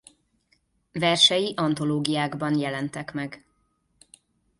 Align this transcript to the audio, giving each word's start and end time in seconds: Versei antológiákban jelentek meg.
Versei 0.91 1.53
antológiákban 1.55 2.55
jelentek 2.55 3.13
meg. 3.13 3.45